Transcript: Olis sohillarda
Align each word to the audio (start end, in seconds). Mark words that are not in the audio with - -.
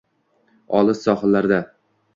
Olis 0.79 1.05
sohillarda 1.11 1.63